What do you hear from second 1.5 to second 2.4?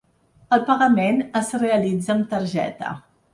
realitza amb